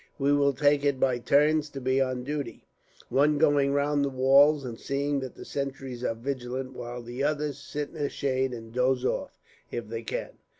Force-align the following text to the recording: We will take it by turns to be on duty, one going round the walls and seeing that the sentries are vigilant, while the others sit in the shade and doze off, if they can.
We 0.17 0.33
will 0.33 0.53
take 0.53 0.83
it 0.83 0.99
by 0.99 1.19
turns 1.19 1.69
to 1.69 1.79
be 1.79 2.01
on 2.01 2.23
duty, 2.23 2.65
one 3.09 3.37
going 3.37 3.71
round 3.71 4.03
the 4.03 4.09
walls 4.09 4.65
and 4.65 4.79
seeing 4.79 5.19
that 5.19 5.35
the 5.35 5.45
sentries 5.45 6.03
are 6.03 6.15
vigilant, 6.15 6.73
while 6.73 7.03
the 7.03 7.21
others 7.21 7.59
sit 7.59 7.89
in 7.89 7.93
the 7.93 8.09
shade 8.09 8.51
and 8.51 8.73
doze 8.73 9.05
off, 9.05 9.37
if 9.69 9.87
they 9.87 10.01
can. 10.01 10.39